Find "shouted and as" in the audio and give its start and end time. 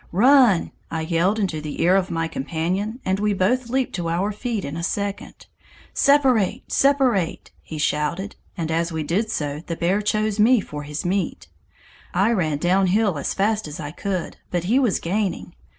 7.77-8.91